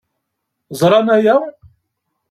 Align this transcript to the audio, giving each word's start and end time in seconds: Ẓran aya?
Ẓran 0.79 1.07
aya? 1.15 1.35